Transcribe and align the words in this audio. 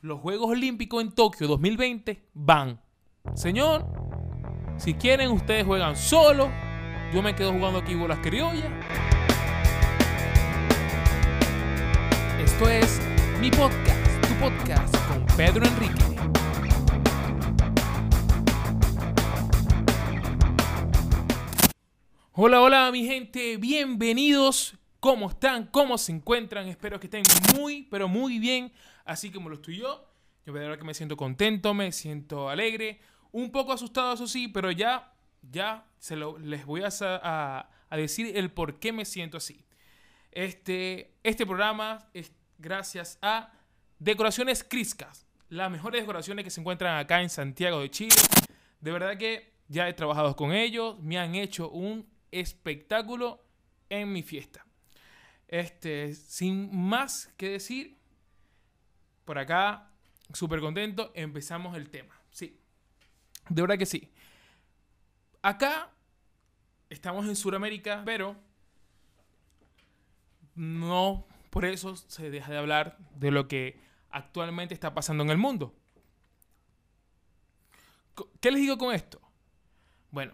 los 0.00 0.20
Juegos 0.20 0.50
Olímpicos 0.50 1.02
en 1.02 1.12
Tokio 1.12 1.48
2020 1.48 2.22
van. 2.34 2.80
Señor, 3.34 3.84
si 4.76 4.94
quieren 4.94 5.32
ustedes 5.32 5.64
juegan 5.64 5.96
solo, 5.96 6.50
yo 7.12 7.20
me 7.20 7.34
quedo 7.34 7.52
jugando 7.52 7.80
aquí 7.80 7.96
bolas 7.96 8.20
criollas. 8.20 8.70
Esto 12.40 12.68
es 12.68 13.00
mi 13.40 13.50
podcast, 13.50 14.28
tu 14.28 14.34
podcast 14.34 14.96
con 15.08 15.26
Pedro 15.36 15.66
Enrique. 15.66 16.04
Hola, 22.32 22.60
hola 22.60 22.92
mi 22.92 23.04
gente, 23.04 23.56
bienvenidos. 23.56 24.76
¿Cómo 25.00 25.28
están? 25.28 25.66
¿Cómo 25.66 25.98
se 25.98 26.12
encuentran? 26.12 26.68
Espero 26.68 26.98
que 26.98 27.06
estén 27.06 27.22
muy, 27.56 27.88
pero 27.90 28.08
muy 28.08 28.38
bien, 28.38 28.72
así 29.08 29.32
como 29.32 29.48
lo 29.48 29.56
estoy 29.56 29.78
yo. 29.78 30.06
Yo 30.46 30.52
verdad 30.52 30.78
que 30.78 30.84
me 30.84 30.94
siento 30.94 31.16
contento, 31.16 31.74
me 31.74 31.92
siento 31.92 32.48
alegre, 32.48 33.00
un 33.32 33.50
poco 33.50 33.72
asustado, 33.72 34.14
eso 34.14 34.26
sí, 34.26 34.48
pero 34.48 34.70
ya, 34.70 35.12
ya 35.42 35.86
se 35.98 36.16
lo, 36.16 36.38
les 36.38 36.64
voy 36.64 36.82
a 36.84 37.68
decir 37.90 38.36
el 38.36 38.50
por 38.50 38.78
qué 38.78 38.92
me 38.92 39.04
siento 39.04 39.36
así. 39.36 39.64
Este, 40.30 41.14
este 41.22 41.44
programa 41.44 42.08
es 42.14 42.32
gracias 42.58 43.18
a 43.20 43.52
Decoraciones 43.98 44.64
Criscas, 44.64 45.26
las 45.48 45.70
mejores 45.70 46.02
decoraciones 46.02 46.44
que 46.44 46.50
se 46.50 46.60
encuentran 46.60 46.98
acá 46.98 47.20
en 47.20 47.30
Santiago 47.30 47.80
de 47.80 47.90
Chile. 47.90 48.16
De 48.80 48.92
verdad 48.92 49.18
que 49.18 49.52
ya 49.68 49.88
he 49.88 49.92
trabajado 49.92 50.36
con 50.36 50.52
ellos, 50.52 50.98
me 51.00 51.18
han 51.18 51.34
hecho 51.34 51.70
un 51.70 52.08
espectáculo 52.30 53.44
en 53.90 54.12
mi 54.12 54.22
fiesta. 54.22 54.64
Este, 55.48 56.14
sin 56.14 56.74
más 56.74 57.32
que 57.36 57.50
decir, 57.50 57.97
por 59.28 59.38
acá, 59.38 59.90
súper 60.32 60.58
contento, 60.58 61.12
empezamos 61.14 61.76
el 61.76 61.90
tema. 61.90 62.18
Sí, 62.30 62.58
de 63.50 63.60
verdad 63.60 63.76
que 63.76 63.84
sí. 63.84 64.10
Acá 65.42 65.90
estamos 66.88 67.26
en 67.26 67.36
Sudamérica, 67.36 68.00
pero 68.06 68.36
no 70.54 71.26
por 71.50 71.66
eso 71.66 71.94
se 71.94 72.30
deja 72.30 72.50
de 72.50 72.56
hablar 72.56 72.96
de 73.16 73.30
lo 73.30 73.48
que 73.48 73.78
actualmente 74.08 74.72
está 74.72 74.94
pasando 74.94 75.24
en 75.24 75.28
el 75.28 75.36
mundo. 75.36 75.74
¿Qué 78.40 78.50
les 78.50 78.62
digo 78.62 78.78
con 78.78 78.94
esto? 78.94 79.20
Bueno, 80.10 80.32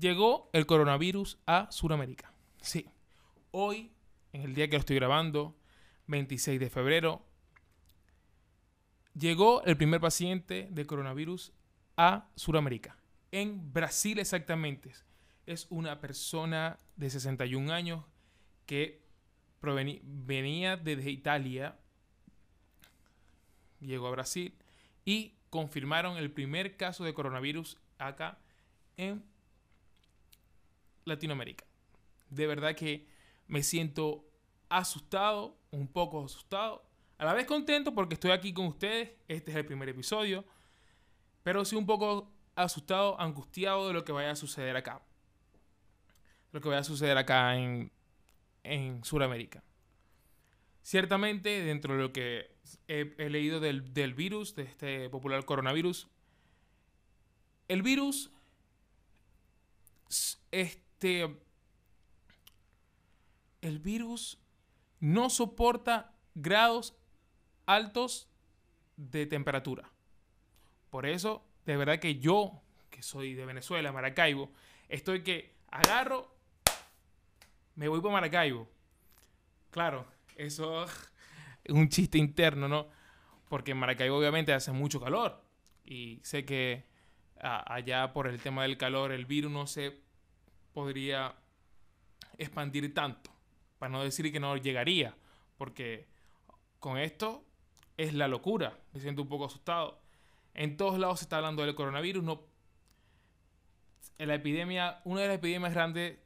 llegó 0.00 0.50
el 0.52 0.66
coronavirus 0.66 1.38
a 1.46 1.70
Sudamérica. 1.70 2.32
Sí. 2.60 2.90
Hoy, 3.52 3.92
en 4.32 4.42
el 4.42 4.56
día 4.56 4.66
que 4.68 4.74
lo 4.74 4.80
estoy 4.80 4.96
grabando, 4.96 5.56
26 6.06 6.60
de 6.60 6.70
febrero, 6.70 7.22
llegó 9.14 9.62
el 9.64 9.76
primer 9.76 10.00
paciente 10.00 10.68
de 10.70 10.86
coronavirus 10.86 11.52
a 11.96 12.28
Sudamérica. 12.36 12.96
En 13.32 13.72
Brasil 13.72 14.18
exactamente. 14.18 14.92
Es 15.46 15.66
una 15.70 16.00
persona 16.00 16.78
de 16.96 17.10
61 17.10 17.72
años 17.72 18.04
que 18.66 19.06
venía 20.02 20.76
desde 20.76 21.10
Italia, 21.10 21.76
llegó 23.80 24.06
a 24.08 24.12
Brasil 24.12 24.54
y 25.04 25.34
confirmaron 25.50 26.16
el 26.16 26.30
primer 26.30 26.76
caso 26.76 27.04
de 27.04 27.14
coronavirus 27.14 27.78
acá 27.98 28.38
en 28.96 29.24
Latinoamérica. 31.04 31.64
De 32.30 32.46
verdad 32.46 32.74
que 32.74 33.06
me 33.46 33.62
siento 33.62 34.24
asustado, 34.68 35.56
un 35.70 35.88
poco 35.88 36.24
asustado, 36.24 36.84
a 37.18 37.24
la 37.24 37.32
vez 37.32 37.46
contento 37.46 37.94
porque 37.94 38.14
estoy 38.14 38.30
aquí 38.30 38.52
con 38.52 38.66
ustedes, 38.66 39.10
este 39.28 39.50
es 39.50 39.56
el 39.56 39.64
primer 39.64 39.88
episodio, 39.88 40.44
pero 41.42 41.64
sí 41.64 41.76
un 41.76 41.86
poco 41.86 42.30
asustado, 42.54 43.20
angustiado 43.20 43.88
de 43.88 43.94
lo 43.94 44.04
que 44.04 44.12
vaya 44.12 44.32
a 44.32 44.36
suceder 44.36 44.76
acá. 44.76 45.02
Lo 46.52 46.60
que 46.60 46.68
vaya 46.68 46.80
a 46.80 46.84
suceder 46.84 47.16
acá 47.16 47.56
en, 47.56 47.90
en 48.64 49.04
Sudamérica. 49.04 49.62
Ciertamente, 50.82 51.62
dentro 51.62 51.94
de 51.94 52.02
lo 52.02 52.12
que 52.12 52.50
he, 52.88 53.14
he 53.18 53.30
leído 53.30 53.60
del, 53.60 53.92
del 53.92 54.14
virus, 54.14 54.54
de 54.54 54.62
este 54.62 55.10
popular 55.10 55.44
coronavirus, 55.44 56.08
el 57.68 57.82
virus 57.82 58.30
este 60.50 61.36
el 63.60 63.78
virus 63.80 64.38
no 65.06 65.30
soporta 65.30 66.16
grados 66.34 66.96
altos 67.64 68.28
de 68.96 69.24
temperatura. 69.26 69.88
Por 70.90 71.06
eso, 71.06 71.46
de 71.64 71.76
verdad 71.76 72.00
que 72.00 72.18
yo, 72.18 72.60
que 72.90 73.02
soy 73.02 73.34
de 73.34 73.46
Venezuela, 73.46 73.92
Maracaibo, 73.92 74.50
estoy 74.88 75.22
que 75.22 75.54
agarro, 75.70 76.34
me 77.76 77.86
voy 77.86 78.00
para 78.00 78.14
Maracaibo. 78.14 78.68
Claro, 79.70 80.08
eso 80.34 80.82
es 81.64 81.72
un 81.72 81.88
chiste 81.88 82.18
interno, 82.18 82.66
¿no? 82.66 82.88
Porque 83.48 83.70
en 83.70 83.76
Maracaibo 83.78 84.18
obviamente 84.18 84.52
hace 84.52 84.72
mucho 84.72 85.00
calor. 85.00 85.40
Y 85.84 86.18
sé 86.24 86.44
que 86.44 86.84
allá 87.38 88.12
por 88.12 88.26
el 88.26 88.42
tema 88.42 88.62
del 88.62 88.76
calor 88.76 89.12
el 89.12 89.24
virus 89.24 89.52
no 89.52 89.68
se 89.68 90.00
podría 90.72 91.36
expandir 92.38 92.92
tanto. 92.92 93.35
No 93.88 94.02
decir 94.02 94.30
que 94.32 94.40
no 94.40 94.56
llegaría. 94.56 95.16
Porque 95.56 96.06
con 96.80 96.98
esto 96.98 97.44
es 97.96 98.14
la 98.14 98.28
locura. 98.28 98.78
Me 98.92 99.00
siento 99.00 99.22
un 99.22 99.28
poco 99.28 99.46
asustado. 99.46 100.00
En 100.54 100.76
todos 100.76 100.98
lados 100.98 101.20
se 101.20 101.24
está 101.24 101.36
hablando 101.36 101.62
del 101.62 101.74
coronavirus. 101.74 102.22
No, 102.22 102.42
la 104.18 104.34
epidemia, 104.34 105.00
una 105.04 105.22
de 105.22 105.28
las 105.28 105.36
epidemias 105.36 105.74
grandes 105.74 106.18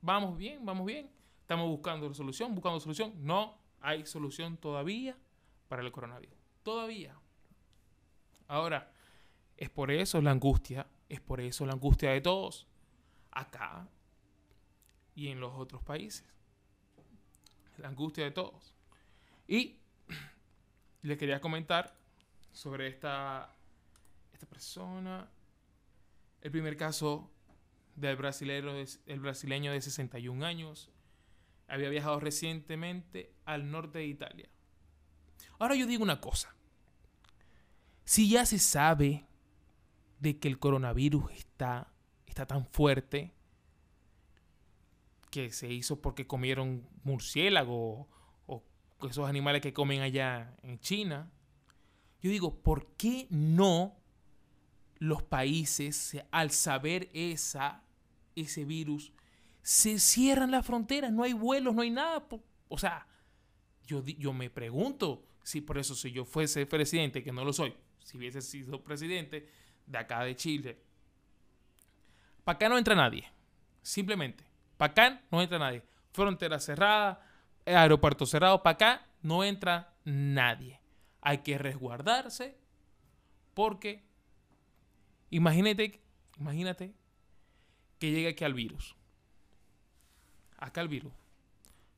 Vamos 0.00 0.38
bien, 0.38 0.64
vamos 0.64 0.86
bien. 0.86 1.10
Estamos 1.40 1.68
buscando 1.68 2.14
solución, 2.14 2.54
buscando 2.54 2.78
solución. 2.78 3.14
No 3.16 3.58
hay 3.80 4.06
solución 4.06 4.56
todavía 4.56 5.18
para 5.66 5.82
el 5.82 5.90
coronavirus. 5.90 6.38
Todavía. 6.62 7.16
Ahora, 8.46 8.92
es 9.60 9.68
por 9.68 9.90
eso 9.90 10.22
la 10.22 10.30
angustia, 10.30 10.86
es 11.08 11.20
por 11.20 11.40
eso 11.40 11.66
la 11.66 11.74
angustia 11.74 12.10
de 12.10 12.22
todos. 12.22 12.66
Acá, 13.30 13.86
y 15.14 15.28
en 15.28 15.38
los 15.38 15.52
otros 15.54 15.82
países. 15.82 16.24
La 17.76 17.88
angustia 17.88 18.24
de 18.24 18.30
todos. 18.30 18.74
Y 19.46 19.76
les 21.02 21.18
quería 21.18 21.42
comentar 21.42 21.94
sobre 22.52 22.88
esta, 22.88 23.54
esta 24.32 24.46
persona. 24.46 25.28
El 26.40 26.50
primer 26.50 26.78
caso 26.78 27.30
del 27.96 28.16
brasileño, 28.16 28.72
el 29.04 29.20
brasileño 29.20 29.72
de 29.72 29.82
61 29.82 30.44
años. 30.44 30.90
Había 31.68 31.90
viajado 31.90 32.18
recientemente 32.18 33.34
al 33.44 33.70
norte 33.70 33.98
de 33.98 34.06
Italia. 34.06 34.48
Ahora 35.58 35.74
yo 35.74 35.86
digo 35.86 36.02
una 36.02 36.18
cosa. 36.18 36.54
Si 38.04 38.30
ya 38.30 38.46
se 38.46 38.58
sabe 38.58 39.26
de 40.20 40.38
que 40.38 40.48
el 40.48 40.58
coronavirus 40.58 41.32
está, 41.32 41.92
está 42.26 42.46
tan 42.46 42.66
fuerte 42.66 43.34
que 45.30 45.50
se 45.50 45.72
hizo 45.72 46.00
porque 46.00 46.26
comieron 46.26 46.86
murciélago 47.02 48.08
o 48.46 48.64
esos 49.08 49.28
animales 49.28 49.62
que 49.62 49.72
comen 49.72 50.02
allá 50.02 50.54
en 50.62 50.78
China, 50.78 51.32
yo 52.20 52.30
digo, 52.30 52.62
¿por 52.62 52.92
qué 52.96 53.26
no 53.30 53.96
los 54.98 55.22
países, 55.22 56.22
al 56.30 56.50
saber 56.50 57.08
esa, 57.14 57.82
ese 58.36 58.66
virus, 58.66 59.12
se 59.62 59.98
cierran 59.98 60.50
las 60.50 60.66
fronteras? 60.66 61.10
No 61.12 61.22
hay 61.22 61.32
vuelos, 61.32 61.74
no 61.74 61.80
hay 61.80 61.90
nada. 61.90 62.26
O 62.68 62.76
sea, 62.76 63.06
yo, 63.86 64.04
yo 64.04 64.34
me 64.34 64.50
pregunto 64.50 65.24
si 65.42 65.62
por 65.62 65.78
eso 65.78 65.94
si 65.94 66.12
yo 66.12 66.26
fuese 66.26 66.66
presidente, 66.66 67.22
que 67.22 67.32
no 67.32 67.44
lo 67.44 67.54
soy, 67.54 67.74
si 68.04 68.18
hubiese 68.18 68.42
sido 68.42 68.84
presidente 68.84 69.48
de 69.90 69.98
acá 69.98 70.24
de 70.24 70.36
Chile, 70.36 70.78
para 72.44 72.56
acá 72.56 72.68
no 72.68 72.78
entra 72.78 72.94
nadie. 72.94 73.24
Simplemente, 73.82 74.44
para 74.76 74.92
acá 74.92 75.22
no 75.30 75.42
entra 75.42 75.58
nadie. 75.58 75.82
Frontera 76.12 76.58
cerrada, 76.58 77.20
aeropuerto 77.66 78.26
cerrado, 78.26 78.62
para 78.62 78.74
acá 78.74 79.06
no 79.22 79.44
entra 79.44 79.94
nadie 80.04 80.80
hay 81.22 81.38
que 81.38 81.58
resguardarse 81.58 82.56
porque 83.54 84.02
imagínate, 85.30 86.00
imagínate 86.38 86.94
que 87.98 88.10
llegue 88.10 88.28
aquí 88.28 88.44
al 88.44 88.54
virus. 88.54 88.96
Acá 90.56 90.80
el 90.80 90.88
virus. 90.88 91.12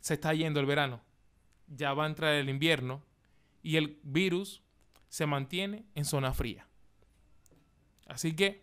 Se 0.00 0.14
está 0.14 0.34
yendo 0.34 0.60
el 0.60 0.66
verano. 0.66 1.00
Ya 1.68 1.94
va 1.94 2.04
a 2.04 2.08
entrar 2.08 2.34
el 2.34 2.48
invierno 2.48 3.02
y 3.62 3.76
el 3.76 4.00
virus 4.02 4.62
se 5.08 5.26
mantiene 5.26 5.84
en 5.94 6.04
zona 6.04 6.32
fría. 6.32 6.66
Así 8.12 8.34
que 8.34 8.62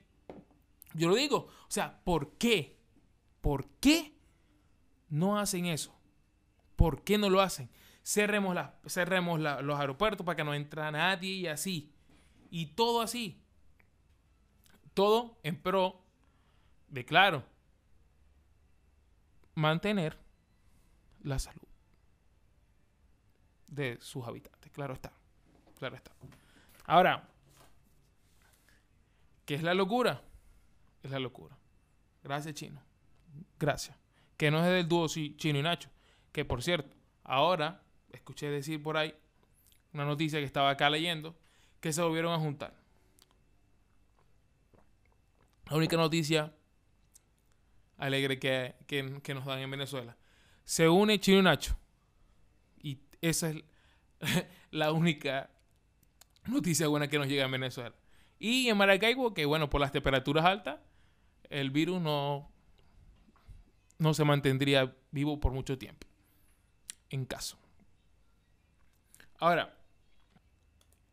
yo 0.93 1.09
lo 1.09 1.15
digo, 1.15 1.37
o 1.37 1.71
sea, 1.71 2.01
¿por 2.03 2.37
qué? 2.37 2.79
¿Por 3.41 3.67
qué 3.79 4.15
no 5.09 5.39
hacen 5.39 5.65
eso? 5.65 5.95
¿Por 6.75 7.03
qué 7.03 7.17
no 7.17 7.29
lo 7.29 7.41
hacen? 7.41 7.69
cerremos, 8.09 8.57
cerremos 8.87 9.39
los 9.39 9.79
aeropuertos 9.79 10.25
para 10.25 10.35
que 10.35 10.43
no 10.43 10.53
entre 10.53 10.91
nadie 10.91 11.31
y 11.31 11.47
así. 11.47 11.93
Y 12.49 12.67
todo 12.67 13.01
así. 13.01 13.43
Todo 14.95 15.39
en 15.43 15.61
pro 15.61 16.03
de, 16.87 17.05
claro, 17.05 17.43
mantener 19.53 20.17
la 21.21 21.37
salud 21.37 21.67
de 23.67 23.99
sus 24.01 24.25
habitantes. 24.25 24.71
Claro 24.71 24.95
está. 24.95 25.13
Claro 25.77 25.95
está. 25.95 26.11
Ahora, 26.85 27.29
¿qué 29.49 29.55
es 29.55 29.63
la 29.63 29.73
locura? 29.73 30.21
Es 31.01 31.09
la 31.09 31.17
locura. 31.17 31.57
Gracias, 32.23 32.53
Chino. 32.53 32.83
Gracias. 33.57 33.97
Que 34.37 34.51
no 34.51 34.59
es 34.59 34.65
del 34.65 34.87
dúo 34.87 35.07
Chino 35.07 35.57
y 35.57 35.63
Nacho. 35.63 35.89
Que 36.31 36.45
por 36.45 36.61
cierto, 36.61 36.95
ahora 37.23 37.81
escuché 38.11 38.47
decir 38.51 38.83
por 38.83 38.95
ahí, 38.95 39.11
una 39.91 40.05
noticia 40.05 40.37
que 40.37 40.45
estaba 40.45 40.69
acá 40.69 40.87
leyendo, 40.91 41.35
que 41.79 41.91
se 41.91 41.99
volvieron 42.03 42.31
a 42.31 42.37
juntar. 42.37 42.75
La 45.67 45.77
única 45.77 45.97
noticia 45.97 46.53
alegre 47.97 48.37
que, 48.37 48.75
que, 48.85 49.33
nos 49.33 49.45
dan 49.47 49.57
en 49.57 49.71
Venezuela. 49.71 50.15
Se 50.63 50.87
une 50.87 51.19
Chino 51.19 51.39
y 51.39 51.41
Nacho. 51.41 51.75
Y 52.83 52.99
esa 53.19 53.49
es 53.49 53.63
la 54.69 54.91
única 54.91 55.49
noticia 56.45 56.87
buena 56.87 57.07
que 57.07 57.17
nos 57.17 57.27
llega 57.27 57.45
en 57.45 57.51
Venezuela. 57.51 57.95
Y 58.39 58.69
en 58.69 58.77
Maracaibo, 58.77 59.33
que 59.33 59.45
bueno, 59.45 59.69
por 59.69 59.81
las 59.81 59.91
temperaturas 59.91 60.45
altas, 60.45 60.79
el 61.49 61.71
virus 61.71 62.01
no, 62.01 62.49
no 63.97 64.13
se 64.13 64.23
mantendría 64.23 64.95
vivo 65.11 65.39
por 65.39 65.51
mucho 65.51 65.77
tiempo. 65.77 66.07
En 67.09 67.25
caso. 67.25 67.57
Ahora, 69.39 69.77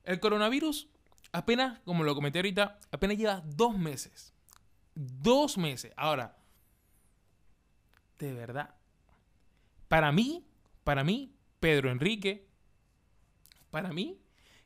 el 0.05 0.21
coronavirus 0.21 0.89
apenas, 1.33 1.81
como 1.81 2.05
lo 2.05 2.15
comenté 2.15 2.39
ahorita, 2.39 2.79
apenas 2.93 3.19
lleva 3.19 3.43
dos 3.45 3.77
meses. 3.77 4.33
Dos 4.95 5.59
meses. 5.59 5.93
Ahora, 5.97 6.37
de 8.19 8.33
verdad, 8.33 8.75
para 9.89 10.13
mí, 10.13 10.47
para 10.85 11.05
mí, 11.05 11.35
Pedro 11.61 11.91
Enrique, 11.91 12.47
para 13.71 13.93
mí, 13.93 14.19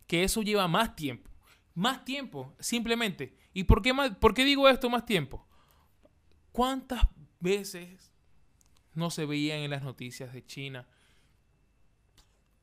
que 0.07 0.25
eso 0.25 0.43
lleva 0.43 0.69
más 0.69 0.95
tiempo. 0.95 1.30
Más 1.81 2.05
tiempo, 2.05 2.55
simplemente. 2.61 3.35
¿Y 3.55 3.65
por 3.65 3.81
qué, 3.81 3.95
más, 3.95 4.15
por 4.17 4.35
qué 4.35 4.45
digo 4.45 4.69
esto 4.69 4.91
más 4.91 5.07
tiempo? 5.07 5.49
¿Cuántas 6.53 7.09
veces 7.41 8.13
no 8.93 9.11
se 9.11 9.25
veían 9.25 9.61
en 9.61 9.71
las 9.71 9.83
noticias 9.83 10.31
de 10.35 10.45
China 10.45 10.87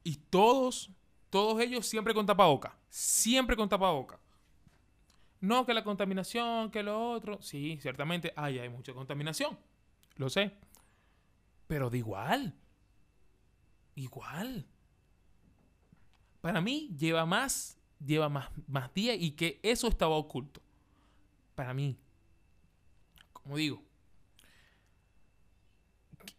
y 0.04 0.18
todos, 0.18 0.92
todos 1.32 1.60
ellos 1.60 1.88
siempre 1.88 2.14
con 2.14 2.28
tapaboca. 2.28 2.78
Siempre 2.90 3.56
con 3.56 3.68
tapaboca. 3.68 4.20
No 5.42 5.66
que 5.66 5.74
la 5.74 5.84
contaminación, 5.84 6.70
que 6.70 6.84
lo 6.84 7.10
otro. 7.10 7.42
Sí, 7.42 7.80
ciertamente 7.82 8.34
hay, 8.36 8.60
hay 8.60 8.70
mucha 8.70 8.94
contaminación. 8.94 9.58
Lo 10.18 10.30
sé. 10.30 10.52
Pero 11.66 11.90
de 11.90 11.98
igual. 11.98 12.54
Igual. 13.96 14.68
Para 16.40 16.62
mí 16.62 16.96
lleva 16.96 17.26
más, 17.26 17.77
lleva 18.06 18.30
más, 18.30 18.50
más 18.68 18.94
días 18.94 19.18
y 19.20 19.32
que 19.32 19.60
eso 19.64 19.88
estaba 19.88 20.16
oculto. 20.16 20.62
Para 21.56 21.74
mí. 21.74 21.98
Como 23.34 23.58
digo. 23.58 23.82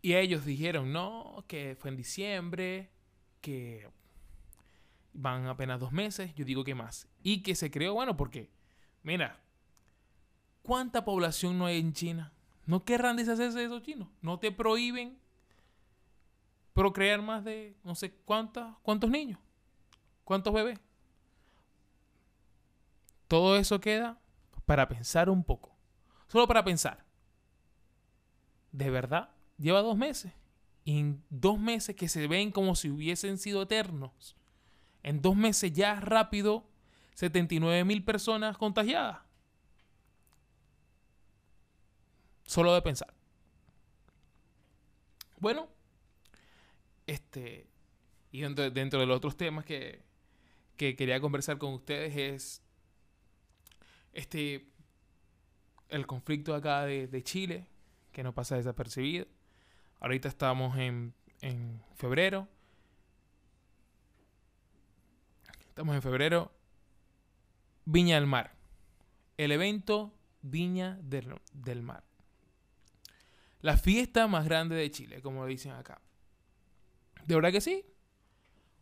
Y 0.00 0.14
ellos 0.14 0.44
dijeron, 0.44 0.92
no, 0.92 1.44
que 1.48 1.76
fue 1.78 1.90
en 1.90 1.96
diciembre, 1.96 2.90
que 3.40 3.88
van 5.12 5.46
apenas 5.46 5.80
dos 5.80 5.92
meses, 5.92 6.34
yo 6.34 6.44
digo 6.44 6.64
que 6.64 6.74
más. 6.74 7.08
Y 7.22 7.42
que 7.42 7.54
se 7.54 7.70
creó, 7.70 7.94
bueno, 7.94 8.16
porque, 8.16 8.50
mira, 9.02 9.40
¿cuánta 10.62 11.04
población 11.04 11.58
no 11.58 11.66
hay 11.66 11.80
en 11.80 11.92
China? 11.92 12.32
¿No 12.66 12.84
querrán 12.84 13.16
deshacerse 13.16 13.58
de 13.58 13.64
esos 13.64 13.82
chinos? 13.82 14.08
¿No 14.20 14.38
te 14.38 14.52
prohíben 14.52 15.18
procrear 16.74 17.22
más 17.22 17.44
de 17.44 17.74
no 17.82 17.94
sé 17.94 18.12
cuántas, 18.12 18.76
cuántos 18.82 19.10
niños? 19.10 19.40
¿Cuántos 20.24 20.52
bebés? 20.52 20.78
Todo 23.28 23.56
eso 23.56 23.80
queda 23.80 24.18
para 24.66 24.88
pensar 24.88 25.30
un 25.30 25.44
poco. 25.44 25.76
Solo 26.26 26.46
para 26.46 26.64
pensar. 26.64 27.04
¿De 28.72 28.90
verdad? 28.90 29.30
Lleva 29.58 29.82
dos 29.82 29.96
meses 29.96 30.32
en 30.96 31.22
dos 31.28 31.58
meses 31.58 31.94
que 31.94 32.08
se 32.08 32.26
ven 32.26 32.50
como 32.50 32.74
si 32.74 32.88
hubiesen 32.88 33.36
sido 33.36 33.62
eternos, 33.62 34.36
en 35.02 35.20
dos 35.20 35.36
meses 35.36 35.70
ya 35.72 36.00
rápido, 36.00 36.66
79 37.14 37.84
mil 37.84 38.02
personas 38.02 38.56
contagiadas. 38.56 39.18
Solo 42.44 42.72
de 42.72 42.80
pensar. 42.80 43.12
Bueno, 45.38 45.68
este, 47.06 47.68
y 48.32 48.40
dentro, 48.40 49.00
de 49.00 49.06
los 49.06 49.16
otros 49.18 49.36
temas 49.36 49.66
que, 49.66 50.02
que 50.78 50.96
quería 50.96 51.20
conversar 51.20 51.58
con 51.58 51.74
ustedes 51.74 52.16
es 52.16 52.62
este, 54.12 54.66
el 55.88 56.06
conflicto 56.06 56.54
acá 56.54 56.84
de, 56.84 57.06
de 57.06 57.22
Chile, 57.22 57.66
que 58.12 58.22
no 58.22 58.34
pasa 58.34 58.56
desapercibido 58.56 59.26
Ahorita 60.00 60.28
estamos 60.28 60.76
en, 60.78 61.12
febrero. 61.96 62.48
Estamos 65.68 65.94
en 65.94 66.02
febrero. 66.02 66.52
Viña 67.84 68.16
del 68.16 68.26
Mar. 68.26 68.54
El 69.36 69.52
evento 69.52 70.14
Viña 70.42 70.98
del, 71.02 71.82
Mar. 71.82 72.04
La 73.60 73.76
fiesta 73.76 74.28
más 74.28 74.44
grande 74.44 74.76
de 74.76 74.90
Chile, 74.90 75.20
como 75.20 75.46
dicen 75.46 75.72
acá. 75.72 76.00
De 77.26 77.34
verdad 77.34 77.50
que 77.50 77.60
sí. 77.60 77.84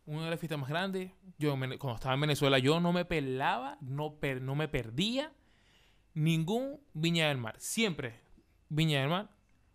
Una 0.07 0.25
de 0.25 0.31
las 0.31 0.41
fiestas 0.41 0.59
más 0.59 0.69
grandes. 0.69 1.11
Yo 1.37 1.51
cuando 1.59 1.95
estaba 1.95 2.15
en 2.15 2.21
Venezuela 2.21 2.59
yo 2.59 2.79
no 2.81 2.93
me 2.93 3.05
pelaba, 3.05 3.77
no, 3.81 4.17
no 4.41 4.55
me 4.55 4.69
perdía 4.69 5.33
ningún 6.15 6.81
Viña 6.95 7.29
del 7.29 7.39
Mar. 7.39 7.57
Siempre 7.59 8.21
Viña 8.69 9.01
del 9.01 9.11
Mar 9.11 9.31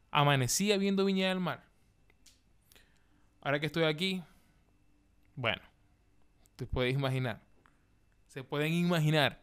amanecía 0.09 0.77
viendo 0.77 1.05
Viña 1.05 1.29
del 1.29 1.41
Mar. 1.41 1.65
Ahora 3.41 3.59
que 3.59 3.65
estoy 3.65 3.83
aquí, 3.83 4.23
bueno, 5.35 5.61
te 6.55 6.65
puedes 6.65 6.93
imaginar. 6.93 7.41
Se 8.27 8.43
pueden 8.43 8.73
imaginar 8.73 9.41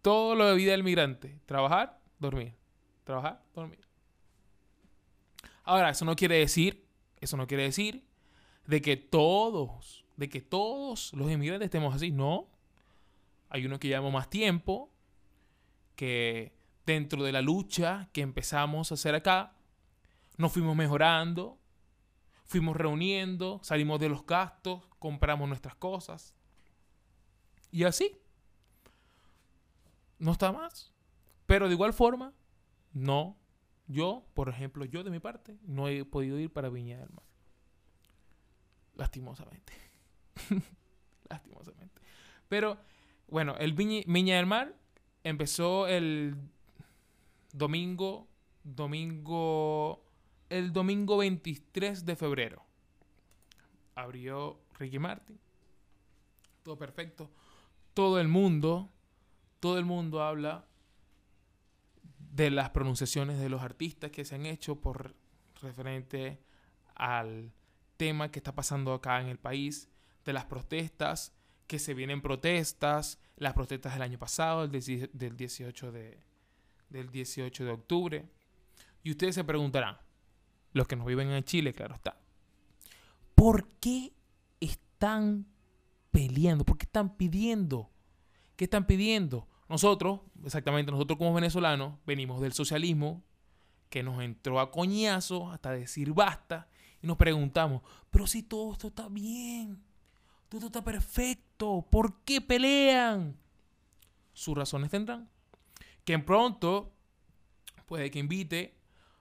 todo 0.00 0.36
lo 0.36 0.46
de 0.46 0.54
vida 0.54 0.72
del 0.72 0.84
migrante. 0.84 1.40
Trabajar, 1.46 2.00
dormir. 2.20 2.54
Trabajar, 3.02 3.42
dormir. 3.54 3.80
Ahora, 5.64 5.90
eso 5.90 6.04
no 6.04 6.14
quiere 6.14 6.36
decir, 6.36 6.86
eso 7.20 7.36
no 7.36 7.46
quiere 7.46 7.64
decir 7.64 8.04
de 8.66 8.80
que 8.80 8.96
todos, 8.96 10.04
de 10.16 10.28
que 10.28 10.40
todos 10.40 11.12
los 11.12 11.30
inmigrantes 11.30 11.66
estemos 11.66 11.94
así. 11.94 12.10
No. 12.10 12.48
Hay 13.48 13.66
uno 13.66 13.78
que 13.78 13.88
llevamos 13.88 14.12
más 14.12 14.30
tiempo, 14.30 14.90
que 15.96 16.56
dentro 16.86 17.22
de 17.22 17.32
la 17.32 17.42
lucha 17.42 18.08
que 18.12 18.20
empezamos 18.20 18.90
a 18.90 18.94
hacer 18.94 19.14
acá, 19.14 19.54
nos 20.36 20.52
fuimos 20.52 20.76
mejorando, 20.76 21.58
fuimos 22.46 22.76
reuniendo, 22.76 23.60
salimos 23.62 24.00
de 24.00 24.08
los 24.08 24.26
gastos, 24.26 24.82
compramos 24.98 25.48
nuestras 25.48 25.76
cosas. 25.76 26.34
Y 27.70 27.84
así. 27.84 28.18
No 30.18 30.32
está 30.32 30.52
más. 30.52 30.92
Pero 31.46 31.68
de 31.68 31.74
igual 31.74 31.92
forma, 31.92 32.32
no. 32.92 33.36
Yo, 33.86 34.24
por 34.32 34.48
ejemplo, 34.48 34.84
yo 34.84 35.04
de 35.04 35.10
mi 35.10 35.20
parte, 35.20 35.58
no 35.62 35.88
he 35.88 36.04
podido 36.04 36.38
ir 36.38 36.52
para 36.52 36.70
Viña 36.70 36.98
del 36.98 37.10
Mar. 37.10 37.33
Lastimosamente. 38.96 39.72
Lastimosamente. 41.28 42.00
Pero, 42.48 42.78
bueno, 43.28 43.56
el 43.58 43.72
Viña 43.72 44.36
del 44.36 44.46
Mar 44.46 44.74
empezó 45.22 45.86
el 45.86 46.36
domingo, 47.52 48.28
domingo, 48.62 50.04
el 50.48 50.72
domingo 50.72 51.16
23 51.18 52.04
de 52.04 52.16
febrero. 52.16 52.62
Abrió 53.94 54.60
Ricky 54.78 54.98
Martin. 54.98 55.38
Todo 56.62 56.76
perfecto. 56.76 57.30
Todo 57.94 58.20
el 58.20 58.28
mundo, 58.28 58.90
todo 59.60 59.78
el 59.78 59.84
mundo 59.84 60.22
habla 60.22 60.66
de 62.18 62.50
las 62.50 62.70
pronunciaciones 62.70 63.38
de 63.38 63.48
los 63.48 63.62
artistas 63.62 64.10
que 64.10 64.24
se 64.24 64.34
han 64.34 64.46
hecho 64.46 64.80
por 64.80 65.14
referente 65.62 66.40
al 66.96 67.52
tema 67.96 68.30
que 68.30 68.38
está 68.38 68.54
pasando 68.54 68.92
acá 68.92 69.20
en 69.20 69.28
el 69.28 69.38
país, 69.38 69.88
de 70.24 70.32
las 70.32 70.46
protestas, 70.46 71.32
que 71.66 71.78
se 71.78 71.94
vienen 71.94 72.22
protestas, 72.22 73.18
las 73.36 73.54
protestas 73.54 73.94
del 73.94 74.02
año 74.02 74.18
pasado, 74.18 74.66
del 74.68 75.36
18 75.36 75.92
de, 75.92 76.18
del 76.88 77.10
18 77.10 77.64
de 77.64 77.70
octubre. 77.70 78.28
Y 79.02 79.10
ustedes 79.10 79.34
se 79.34 79.44
preguntarán, 79.44 79.98
los 80.72 80.86
que 80.86 80.96
nos 80.96 81.06
viven 81.06 81.30
en 81.30 81.44
Chile, 81.44 81.72
claro 81.72 81.94
está, 81.94 82.18
¿por 83.34 83.68
qué 83.80 84.12
están 84.60 85.46
peleando? 86.10 86.64
¿Por 86.64 86.78
qué 86.78 86.84
están 86.84 87.16
pidiendo? 87.16 87.90
¿Qué 88.56 88.64
están 88.64 88.86
pidiendo? 88.86 89.48
Nosotros, 89.68 90.20
exactamente 90.44 90.92
nosotros 90.92 91.18
como 91.18 91.34
venezolanos, 91.34 91.98
venimos 92.06 92.40
del 92.40 92.52
socialismo 92.52 93.24
que 93.88 94.02
nos 94.02 94.22
entró 94.22 94.60
a 94.60 94.70
coñazo 94.70 95.50
hasta 95.50 95.70
decir 95.70 96.12
basta 96.12 96.68
y 97.04 97.06
nos 97.06 97.18
preguntamos, 97.18 97.82
pero 98.10 98.26
si 98.26 98.42
todo 98.42 98.72
esto 98.72 98.88
está 98.88 99.10
bien, 99.10 99.84
todo 100.48 100.68
está 100.68 100.82
perfecto, 100.82 101.86
¿por 101.90 102.22
qué 102.22 102.40
pelean? 102.40 103.36
Sus 104.32 104.56
razones 104.56 104.90
tendrán. 104.90 105.28
Que 106.06 106.18
pronto 106.18 106.94
puede 107.84 108.10
que 108.10 108.20
invite 108.20 108.74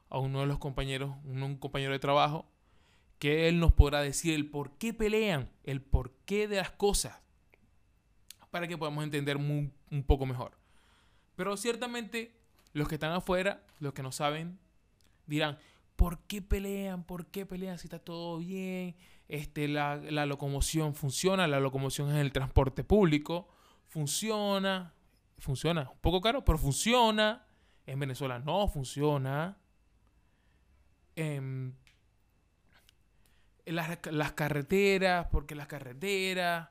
a 0.10 0.18
uno 0.18 0.40
de 0.40 0.46
los 0.46 0.60
compañeros, 0.60 1.14
un 1.26 1.58
compañero 1.58 1.92
de 1.92 2.00
trabajo, 2.00 2.46
que 3.20 3.50
él 3.50 3.60
nos 3.60 3.74
podrá 3.74 4.02
decir 4.02 4.34
el 4.34 4.50
por 4.50 4.78
qué 4.78 4.94
pelean, 4.94 5.50
el 5.66 5.82
por 5.82 6.14
qué 6.26 6.48
de 6.48 6.56
las 6.56 6.72
cosas, 6.72 7.20
para 8.50 8.66
que 8.66 8.78
podamos 8.78 9.04
entender 9.04 9.36
un 9.36 10.04
poco 10.08 10.26
mejor. 10.26 10.58
Pero 11.36 11.58
ciertamente 11.58 12.34
los 12.72 12.88
que 12.88 12.96
están 12.96 13.12
afuera, 13.12 13.62
los 13.80 13.92
que 13.94 14.04
no 14.04 14.14
saben, 14.14 14.58
dirán, 15.28 15.60
¿por 15.96 16.20
qué 16.28 16.42
pelean? 16.42 17.04
¿Por 17.04 17.28
qué 17.28 17.46
pelean 17.46 17.78
si 17.78 17.88
está 17.88 18.00
todo 18.00 18.38
bien? 18.38 18.96
Este, 19.28 19.68
la, 19.68 19.98
la 19.98 20.26
locomoción 20.26 20.96
funciona, 20.96 21.48
la 21.48 21.60
locomoción 21.60 22.12
es 22.12 22.18
el 22.18 22.32
transporte 22.32 22.84
público, 22.84 23.48
funciona, 23.88 24.94
funciona, 25.38 25.90
un 25.92 26.00
poco 26.00 26.22
caro, 26.22 26.44
pero 26.44 26.58
funciona. 26.58 27.46
En 27.86 28.00
Venezuela 28.00 28.40
no 28.40 28.68
funciona. 28.68 29.58
En, 31.16 31.78
las, 33.66 34.00
las, 34.08 34.32
carreteras, 34.34 35.28
porque 35.32 35.56
las 35.56 35.68
carreteras, 35.68 36.70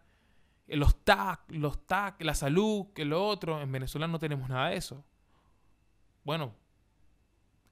los 0.67 1.05
TAC, 1.05 1.41
los 1.49 1.87
TAC, 1.87 2.23
la 2.23 2.35
salud, 2.35 2.93
que 2.95 3.05
lo 3.05 3.27
otro. 3.27 3.61
En 3.61 3.71
Venezuela 3.71 4.09
no 4.09 4.19
tenemos 4.19 4.49
nada 4.49 4.71
de 4.71 4.77
eso. 4.77 5.05
Bueno, 6.25 6.55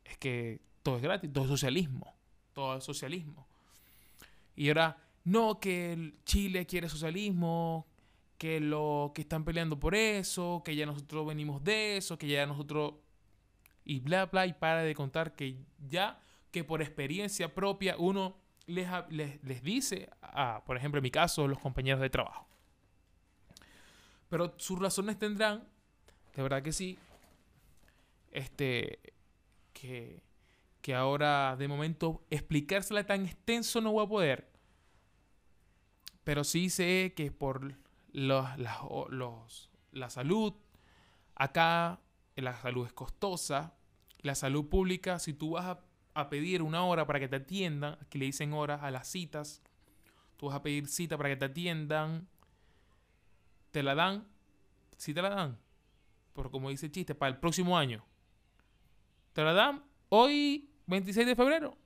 es 0.05 0.19
que 0.19 0.61
todo 0.83 0.97
es 0.97 1.03
gratis, 1.03 1.33
todo 1.33 1.45
es 1.45 1.51
socialismo. 1.51 2.15
Todo 2.53 2.77
es 2.77 2.85
socialismo. 2.85 3.47
Y 4.57 4.69
ahora, 4.69 4.99
no 5.25 5.61
que 5.61 6.15
Chile 6.25 6.67
quiere 6.67 6.89
socialismo, 6.89 7.87
que 8.39 8.59
lo 8.59 9.13
que 9.15 9.23
están 9.23 9.45
peleando 9.45 9.79
por 9.79 9.95
eso, 9.95 10.63
que 10.65 10.75
ya 10.75 10.87
nosotros 10.87 11.27
venimos 11.27 11.63
de 11.63 11.99
eso, 11.99 12.17
que 12.19 12.27
ya 12.27 12.47
nosotros 12.47 12.95
y 13.85 14.01
bla 14.01 14.27
bla 14.27 14.47
y 14.47 14.53
para 14.53 14.83
de 14.83 14.95
contar 14.95 15.35
que 15.35 15.57
ya 15.89 16.21
que 16.51 16.65
por 16.65 16.81
experiencia 16.81 17.55
propia 17.55 17.97
uno 17.99 18.37
les, 18.67 18.89
les, 19.11 19.63
dice 19.63 20.09
a, 20.23 20.63
por 20.65 20.77
ejemplo 20.77 20.99
en 20.99 21.03
mi 21.03 21.11
caso, 21.11 21.47
los 21.49 21.59
compañeros 21.59 22.01
de 22.01 22.09
trabajo. 22.09 22.47
Pero 24.29 24.55
sus 24.57 24.79
razones 24.79 25.19
tendrán, 25.19 25.69
de 26.35 26.43
verdad 26.43 26.63
que 26.63 26.73
sí, 26.73 26.97
este, 28.31 29.01
que, 29.73 30.23
que 30.83 30.95
ahora 30.95 31.57
de 31.57 31.69
momento 31.69 32.25
explicársela 32.31 33.05
tan 33.05 33.27
extenso 33.27 33.81
no 33.81 33.93
voy 33.93 34.05
a 34.05 34.09
poder. 34.09 34.51
Pero 36.25 36.45
sí 36.45 36.71
sé 36.71 37.13
que 37.17 37.31
por 37.31 37.75
los, 38.13 38.49
los, 39.11 39.71
la 39.93 40.11
salud. 40.11 40.55
Acá 41.35 42.01
la 42.37 42.55
salud 42.61 42.87
es 42.87 42.93
costosa. 42.93 43.75
La 44.19 44.35
salud 44.35 44.69
pública, 44.69 45.19
si 45.19 45.33
tú 45.33 45.53
vas 45.53 45.65
a, 45.65 45.81
a, 46.15 46.29
pedir 46.29 46.63
una 46.63 46.85
hora 46.85 47.07
para 47.07 47.19
que 47.19 47.29
te 47.29 47.37
atiendan, 47.37 47.97
aquí 48.03 48.19
le 48.19 48.27
dicen 48.27 48.53
horas 48.53 48.83
a 48.83 48.91
las 48.91 49.09
citas, 49.09 49.63
tú 50.37 50.47
vas 50.47 50.57
a 50.57 50.63
pedir 50.63 50.89
cita 50.89 51.17
para 51.17 51.31
que 51.31 51.37
te 51.37 51.47
atiendan, 51.47 52.29
te 53.71 53.83
la 53.83 53.95
dan, 53.95 54.29
sí 54.99 55.15
te 55.15 55.23
la 55.23 55.31
dan, 55.31 55.59
pero 56.35 56.51
como 56.51 56.69
dice 56.69 56.87
el 56.87 56.93
chiste, 56.93 57.15
para 57.15 57.33
el 57.33 57.39
próximo 57.39 57.79
año. 57.79 58.05
Te 59.33 59.43
la 59.43 59.55
dan 59.55 59.85
hoy, 60.11 60.70
26 60.91 61.27
de 61.27 61.37
febrero 61.37 61.77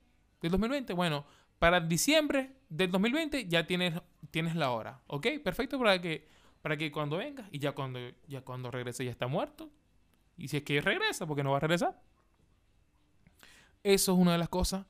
del 0.41 0.51
2020. 0.51 0.93
Bueno, 0.93 1.25
para 1.59 1.79
diciembre 1.79 2.57
del 2.69 2.91
2020 2.91 3.47
ya 3.47 3.65
tienes, 3.65 4.01
tienes 4.31 4.55
la 4.55 4.71
hora. 4.71 5.01
¿Ok? 5.07 5.27
Perfecto 5.43 5.79
para 5.79 6.01
que, 6.01 6.27
para 6.61 6.75
que 6.75 6.91
cuando 6.91 7.17
venga 7.17 7.47
y 7.51 7.59
ya 7.59 7.73
cuando, 7.73 7.99
ya 8.27 8.41
cuando 8.41 8.71
regrese 8.71 9.05
ya 9.05 9.11
está 9.11 9.27
muerto. 9.27 9.71
Y 10.37 10.49
si 10.49 10.57
es 10.57 10.63
que 10.63 10.81
regresa, 10.81 11.25
porque 11.25 11.43
no 11.43 11.51
va 11.51 11.57
a 11.57 11.61
regresar. 11.61 12.01
Eso 13.83 14.13
es 14.13 14.17
una 14.17 14.33
de 14.33 14.37
las 14.37 14.49
cosas 14.49 14.85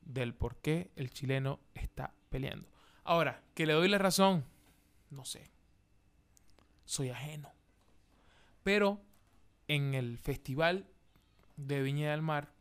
del 0.00 0.34
por 0.34 0.56
qué 0.56 0.90
el 0.96 1.10
chileno 1.10 1.60
está 1.74 2.14
peleando. 2.30 2.68
Ahora, 3.04 3.42
que 3.54 3.66
le 3.66 3.74
doy 3.74 3.88
la 3.88 3.98
razón, 3.98 4.44
no 5.10 5.24
sé. 5.24 5.50
Soy 6.84 7.10
ajeno. 7.10 7.52
Pero 8.62 9.00
en 9.68 9.94
el 9.94 10.18
festival 10.18 10.88
de 11.56 11.82
Viña 11.82 12.10
del 12.10 12.22
Mar, 12.22 12.51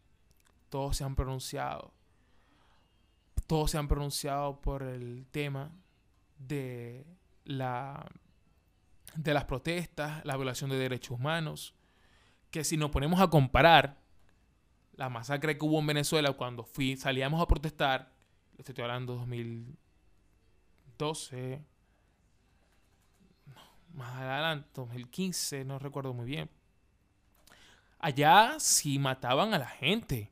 todos 0.72 0.98
se 0.98 1.04
han 1.04 1.16
pronunciado 1.16 1.94
todos 3.52 3.72
se 3.72 3.78
han 3.78 3.90
pronunciado 3.90 4.62
por 4.62 4.82
el 4.82 5.28
tema 5.30 5.74
de, 6.38 7.06
la, 7.44 8.10
de 9.14 9.34
las 9.34 9.44
protestas, 9.44 10.24
la 10.24 10.38
violación 10.38 10.70
de 10.70 10.78
derechos 10.78 11.20
humanos, 11.20 11.76
que 12.50 12.64
si 12.64 12.78
nos 12.78 12.92
ponemos 12.92 13.20
a 13.20 13.30
comparar 13.30 14.00
la 14.94 15.10
masacre 15.10 15.58
que 15.58 15.66
hubo 15.66 15.80
en 15.80 15.88
Venezuela 15.88 16.32
cuando 16.32 16.64
fui, 16.64 16.96
salíamos 16.96 17.42
a 17.42 17.48
protestar, 17.48 18.14
estoy 18.58 18.84
hablando 18.84 19.16
de 19.16 19.20
2012, 19.20 21.62
más 23.94 24.16
adelante, 24.16 24.70
2015, 24.76 25.66
no 25.66 25.78
recuerdo 25.78 26.14
muy 26.14 26.26
bien. 26.26 26.50
Allá 28.00 28.56
sí 28.60 28.98
mataban 28.98 29.54
a 29.54 29.60
la 29.60 29.68
gente. 29.68 30.32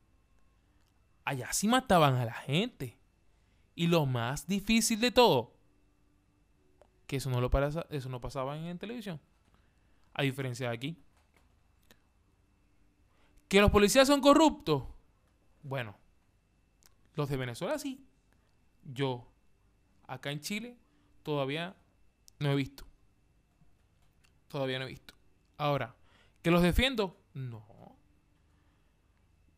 Allá 1.30 1.52
sí 1.52 1.68
mataban 1.68 2.16
a 2.16 2.24
la 2.24 2.34
gente. 2.34 2.98
Y 3.76 3.86
lo 3.86 4.04
más 4.04 4.48
difícil 4.48 5.00
de 5.00 5.12
todo, 5.12 5.54
que 7.06 7.18
eso 7.18 7.30
no, 7.30 7.40
lo 7.40 7.48
eso 7.90 8.08
no 8.08 8.20
pasaba 8.20 8.58
en, 8.58 8.78
televisión. 8.80 9.20
A 10.12 10.22
diferencia 10.22 10.70
de 10.70 10.74
aquí. 10.74 10.98
Que 13.46 13.60
los 13.60 13.70
policías 13.70 14.08
son 14.08 14.20
corruptos. 14.20 14.82
Bueno, 15.62 15.96
los 17.14 17.28
de 17.28 17.36
Venezuela 17.36 17.78
sí. 17.78 18.04
Yo, 18.82 19.24
acá 20.08 20.32
en 20.32 20.40
Chile, 20.40 20.76
todavía 21.22 21.76
no 22.40 22.50
he 22.50 22.56
visto. 22.56 22.84
Todavía 24.48 24.80
no 24.80 24.86
he 24.86 24.88
visto. 24.88 25.14
Ahora, 25.58 25.94
¿que 26.42 26.50
los 26.50 26.60
defiendo? 26.60 27.20
No. 27.34 27.64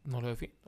No 0.04 0.20
los 0.20 0.32
defiendo. 0.32 0.61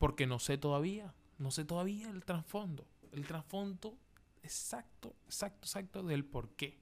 Porque 0.00 0.26
no 0.26 0.38
sé 0.38 0.56
todavía. 0.56 1.12
No 1.38 1.50
sé 1.50 1.66
todavía 1.66 2.08
el 2.08 2.24
trasfondo. 2.24 2.86
El 3.12 3.26
trasfondo 3.26 3.98
exacto, 4.42 5.14
exacto, 5.26 5.66
exacto 5.66 6.02
del 6.02 6.24
por 6.24 6.48
qué. 6.56 6.78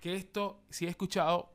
Que 0.00 0.16
esto, 0.16 0.62
si 0.70 0.86
he 0.86 0.88
escuchado 0.88 1.52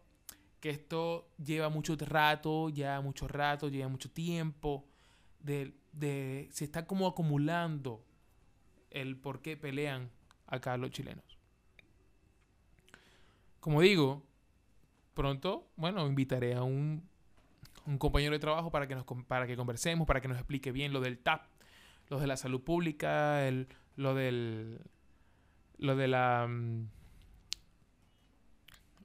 que 0.60 0.70
esto 0.70 1.28
lleva 1.44 1.70
mucho 1.70 1.96
rato, 1.96 2.70
ya 2.70 3.02
mucho 3.02 3.28
rato, 3.28 3.68
lleva 3.68 3.90
mucho 3.90 4.12
tiempo. 4.12 4.86
De, 5.40 5.74
de, 5.92 6.50
se 6.52 6.66
está 6.66 6.86
como 6.86 7.08
acumulando 7.08 8.06
el 8.92 9.18
por 9.18 9.42
qué 9.42 9.58
pelean 9.58 10.12
acá 10.46 10.78
los 10.78 10.92
chilenos. 10.92 11.40
Como 13.60 13.82
digo, 13.82 14.24
pronto, 15.16 15.68
bueno, 15.78 16.06
invitaré 16.06 16.54
a 16.54 16.62
un, 16.62 17.10
un 17.86 17.98
compañero 17.98 18.34
de 18.34 18.40
trabajo 18.40 18.72
para 18.72 18.88
que, 18.88 18.96
nos, 18.96 19.06
para 19.28 19.48
que 19.48 19.56
conversemos, 19.56 20.08
para 20.08 20.22
que 20.22 20.28
nos 20.28 20.38
explique 20.38 20.72
bien 20.72 20.94
lo 20.94 21.02
del 21.02 21.20
TAP, 21.20 21.46
lo 22.10 22.20
de 22.20 22.28
la 22.28 22.38
salud 22.38 22.62
pública, 22.62 23.48
el, 23.48 23.68
lo 23.96 24.14
del... 24.16 24.80
Lo 25.78 25.96
de 25.96 26.08
la... 26.08 26.48
Mm, 26.48 26.88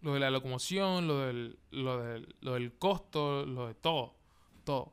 lo 0.03 0.15
de 0.15 0.21
la 0.21 0.31
locomoción, 0.31 1.07
lo 1.07 1.19
del, 1.27 1.59
lo 1.71 2.03
del, 2.03 2.35
lo 2.41 2.55
del 2.55 2.73
costo, 2.73 3.45
lo 3.45 3.69
de 3.69 3.75
todo. 3.75 4.15
Todo. 4.65 4.93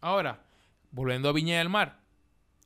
Ahora, 0.00 0.44
volviendo 0.90 1.28
a 1.28 1.32
Viña 1.32 1.58
del 1.58 1.68
Mar, 1.68 2.00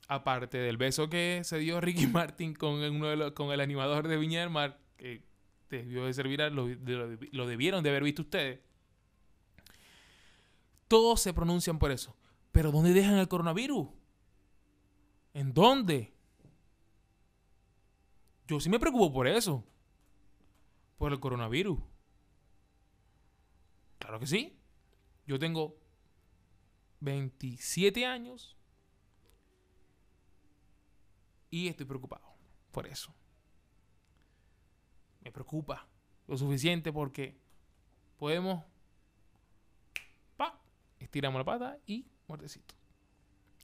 aparte 0.08 0.58
del 0.58 0.76
beso 0.76 1.08
que 1.08 1.42
se 1.44 1.58
dio 1.58 1.80
Ricky 1.80 2.06
Martin 2.08 2.54
con, 2.54 2.74
uno 2.74 3.34
con 3.34 3.52
el 3.52 3.60
animador 3.60 4.08
de 4.08 4.16
Viña 4.16 4.40
del 4.40 4.50
Mar, 4.50 4.78
que 4.96 5.22
debió 5.68 6.04
de 6.04 6.14
servir, 6.14 6.40
lo, 6.52 6.68
lo, 7.32 7.46
debieron 7.46 7.82
de 7.82 7.90
haber 7.90 8.02
visto 8.02 8.22
ustedes. 8.22 8.60
Todos 10.90 11.20
se 11.20 11.32
pronuncian 11.32 11.78
por 11.78 11.92
eso. 11.92 12.16
Pero 12.50 12.72
¿dónde 12.72 12.92
dejan 12.92 13.14
el 13.14 13.28
coronavirus? 13.28 13.90
¿En 15.34 15.54
dónde? 15.54 16.12
Yo 18.48 18.58
sí 18.58 18.68
me 18.68 18.80
preocupo 18.80 19.12
por 19.12 19.28
eso. 19.28 19.64
Por 20.98 21.12
el 21.12 21.20
coronavirus. 21.20 21.78
Claro 24.00 24.18
que 24.18 24.26
sí. 24.26 24.58
Yo 25.28 25.38
tengo 25.38 25.76
27 26.98 28.04
años 28.04 28.56
y 31.50 31.68
estoy 31.68 31.86
preocupado 31.86 32.34
por 32.72 32.88
eso. 32.88 33.14
Me 35.20 35.30
preocupa 35.30 35.86
lo 36.26 36.36
suficiente 36.36 36.92
porque 36.92 37.38
podemos... 38.16 38.64
Estiramos 41.10 41.40
la 41.40 41.44
pata 41.44 41.76
y 41.88 42.06
muertecito. 42.28 42.76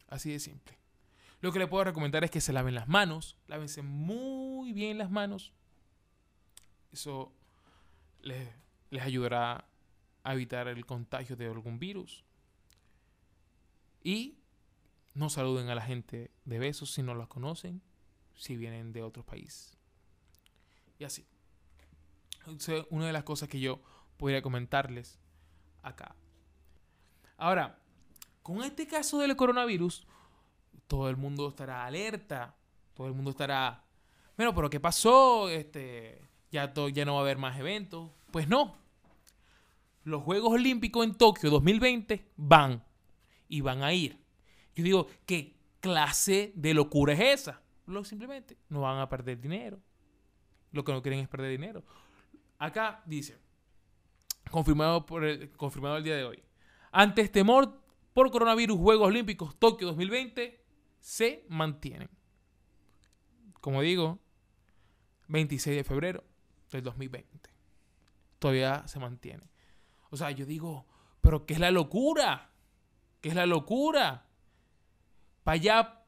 Así 0.09 0.33
de 0.33 0.41
simple. 0.41 0.76
Lo 1.41 1.53
que 1.53 1.61
le 1.61 1.69
puedo 1.69 1.85
recomendar 1.85 2.25
es 2.25 2.31
que 2.33 2.41
se 2.41 2.53
laven 2.53 2.75
las 2.75 2.88
manos. 2.88 3.37
Lávense 3.47 3.83
muy 3.83 4.73
bien 4.73 4.99
las 4.99 5.12
manos. 5.12 5.53
Eso 6.91 7.33
les, 8.21 8.49
les 8.91 9.05
ayudará 9.05 9.65
a 10.25 10.35
evitar 10.35 10.67
el 10.67 10.85
contagio 10.87 11.37
de 11.37 11.47
algún 11.47 11.79
virus. 11.79 12.25
Y 14.03 14.41
no 15.15 15.31
saluden 15.31 15.69
a 15.69 15.76
la 15.76 15.83
gente 15.83 16.33
de 16.45 16.59
besos 16.59 16.91
si 16.91 17.05
no 17.05 17.15
la 17.15 17.28
conocen, 17.28 17.80
si 18.35 18.56
vienen 18.56 18.93
de 18.93 19.04
otro 19.04 19.25
país. 19.25 19.78
Y 20.99 21.04
así. 21.04 21.25
una 22.91 23.06
de 23.06 23.13
las 23.13 23.23
cosas 23.23 23.49
que 23.49 23.61
yo 23.61 23.80
podría 24.17 24.43
comentarles 24.43 25.21
acá. 25.85 26.17
Ahora, 27.36 27.78
con 28.42 28.62
este 28.62 28.86
caso 28.86 29.18
del 29.18 29.36
coronavirus, 29.36 30.06
todo 30.86 31.08
el 31.08 31.16
mundo 31.16 31.49
estará 31.49 31.84
alerta, 31.84 32.54
todo 32.94 33.08
el 33.08 33.12
mundo 33.12 33.30
estará, 33.30 33.84
bueno, 34.36 34.54
pero 34.54 34.70
¿qué 34.70 34.80
pasó? 34.80 35.49
Este, 35.49 36.26
ya, 36.50 36.72
no 37.04 37.14
va 37.14 37.18
a 37.18 37.22
haber 37.22 37.38
más 37.38 37.58
eventos. 37.58 38.10
Pues 38.30 38.49
no. 38.49 38.76
Los 40.04 40.22
Juegos 40.22 40.52
Olímpicos 40.52 41.04
en 41.04 41.14
Tokio 41.14 41.50
2020 41.50 42.32
van 42.36 42.84
y 43.49 43.60
van 43.60 43.82
a 43.82 43.92
ir. 43.92 44.18
Yo 44.75 44.84
digo, 44.84 45.06
¿qué 45.26 45.56
clase 45.80 46.52
de 46.54 46.75
locura 46.75 47.12
es 47.14 47.40
esa? 47.40 47.62
Lo, 47.86 48.04
simplemente 48.04 48.56
no 48.68 48.82
van 48.82 48.99
a 48.99 49.08
perder 49.08 49.40
dinero. 49.40 49.80
Lo 50.72 50.84
que 50.84 50.92
no 50.92 51.02
quieren 51.02 51.20
es 51.20 51.28
perder 51.28 51.50
dinero. 51.50 51.84
Acá 52.58 53.02
dice, 53.06 53.38
confirmado, 54.50 55.04
por 55.04 55.25
el, 55.25 55.50
confirmado 55.52 55.96
el 55.96 56.04
día 56.04 56.16
de 56.16 56.25
hoy. 56.25 56.42
Ante 56.99 57.21
este 57.21 57.41
temor 57.41 57.78
por 58.15 58.30
coronavirus, 58.30 58.78
Juegos 58.78 59.09
Olímpicos 59.09 59.54
Tokio 59.59 59.89
2020 59.89 60.65
se 60.99 61.45
mantienen. 61.50 62.09
Como 63.61 63.82
digo, 63.82 64.19
26 65.28 65.76
de 65.76 65.85
febrero 65.85 66.25
del 66.71 66.82
2020. 66.85 67.50
Todavía 68.39 68.89
se 68.89 68.99
mantiene. 68.99 69.43
O 70.09 70.17
sea, 70.17 70.30
yo 70.30 70.47
digo, 70.47 70.87
pero 71.21 71.45
¿qué 71.45 71.52
es 71.52 71.61
la 71.61 71.71
locura? 71.71 72.50
¿Qué 73.21 73.28
es 73.28 73.35
la 73.35 73.45
locura? 73.45 74.30
Para 75.45 75.54
allá, 75.56 76.04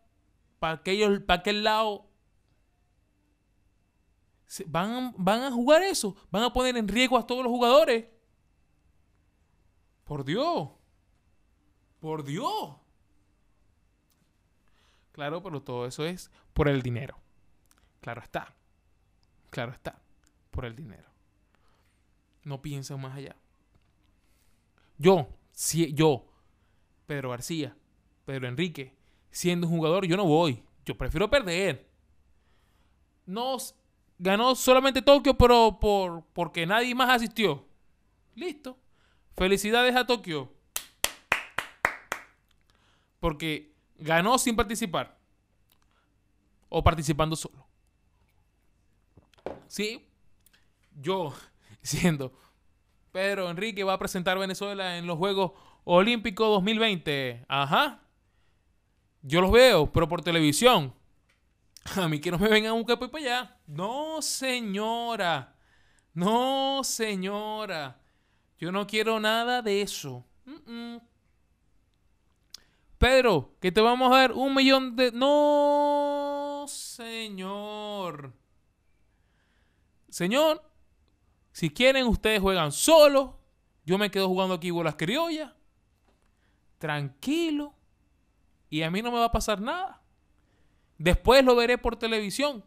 para, 0.58 0.82
para 0.82 1.40
aquel 1.40 1.64
lado, 1.64 2.10
van, 4.68 5.12
van 5.18 5.42
a 5.42 5.52
jugar 5.52 5.82
eso. 5.82 6.16
Van 6.30 6.44
a 6.44 6.52
poner 6.54 6.78
en 6.78 6.88
riesgo 6.88 7.18
a 7.18 7.26
todos 7.26 7.44
los 7.44 7.50
jugadores. 7.50 8.06
Por 10.04 10.24
Dios. 10.24 10.77
Por 12.00 12.24
Dios. 12.24 12.76
Claro, 15.12 15.42
pero 15.42 15.62
todo 15.62 15.86
eso 15.86 16.04
es 16.04 16.30
por 16.52 16.68
el 16.68 16.82
dinero. 16.82 17.18
Claro 18.00 18.22
está. 18.22 18.54
Claro 19.50 19.72
está. 19.72 20.00
Por 20.50 20.64
el 20.64 20.76
dinero. 20.76 21.08
No 22.44 22.62
piensen 22.62 23.00
más 23.00 23.16
allá. 23.16 23.36
Yo, 24.96 25.28
si 25.52 25.92
yo, 25.92 26.24
Pedro 27.06 27.30
García, 27.30 27.76
Pedro 28.24 28.48
Enrique, 28.48 28.94
siendo 29.30 29.66
un 29.66 29.74
jugador, 29.76 30.06
yo 30.06 30.16
no 30.16 30.24
voy. 30.24 30.62
Yo 30.84 30.96
prefiero 30.96 31.28
perder. 31.28 31.88
No 33.26 33.56
ganó 34.18 34.54
solamente 34.54 35.02
Tokio, 35.02 35.36
pero 35.36 35.78
por, 35.80 36.24
porque 36.32 36.66
nadie 36.66 36.94
más 36.94 37.10
asistió. 37.10 37.66
Listo. 38.34 38.78
Felicidades 39.36 39.94
a 39.94 40.06
Tokio. 40.06 40.52
Porque 43.20 43.74
ganó 43.96 44.38
sin 44.38 44.56
participar. 44.56 45.18
O 46.68 46.82
participando 46.82 47.36
solo. 47.36 47.66
Sí. 49.66 50.06
Yo, 51.00 51.34
siendo 51.82 52.32
Pedro 53.12 53.50
Enrique, 53.50 53.84
va 53.84 53.94
a 53.94 53.98
presentar 53.98 54.38
Venezuela 54.38 54.98
en 54.98 55.06
los 55.06 55.18
Juegos 55.18 55.52
Olímpico 55.84 56.46
2020. 56.48 57.46
Ajá. 57.48 58.02
Yo 59.22 59.40
los 59.40 59.50
veo, 59.50 59.90
pero 59.92 60.08
por 60.08 60.22
televisión. 60.22 60.94
A 61.96 62.08
mí 62.08 62.20
que 62.20 62.30
no 62.30 62.38
me 62.38 62.48
vengan 62.48 62.74
un 62.74 62.84
capo 62.84 63.10
para 63.10 63.24
allá. 63.24 63.56
No, 63.66 64.20
señora. 64.20 65.56
No, 66.12 66.82
señora. 66.84 68.00
Yo 68.58 68.72
no 68.72 68.86
quiero 68.86 69.20
nada 69.20 69.62
de 69.62 69.82
eso. 69.82 70.24
Pedro, 72.98 73.54
que 73.60 73.72
te 73.72 73.80
vamos 73.80 74.12
a 74.12 74.18
dar 74.18 74.32
un 74.32 74.54
millón 74.54 74.96
de... 74.96 75.12
No, 75.12 76.64
señor. 76.68 78.32
Señor, 80.08 80.62
si 81.52 81.70
quieren 81.70 82.06
ustedes 82.06 82.40
juegan 82.40 82.72
solos. 82.72 83.30
Yo 83.84 83.96
me 83.96 84.10
quedo 84.10 84.28
jugando 84.28 84.54
aquí 84.54 84.70
bolas 84.70 84.96
criollas 84.96 85.52
tranquilo 86.78 87.74
y 88.70 88.82
a 88.82 88.90
mí 88.90 89.02
no 89.02 89.10
me 89.10 89.18
va 89.18 89.26
a 89.26 89.32
pasar 89.32 89.60
nada. 89.60 90.00
Después 90.96 91.44
lo 91.44 91.54
veré 91.54 91.78
por 91.78 91.96
televisión. 91.96 92.64